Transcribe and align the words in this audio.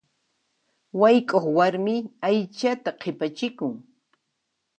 Wayk'uq 0.99 1.45
warmi 1.57 1.95
aychata 2.27 2.91
qhipachikun. 3.01 3.73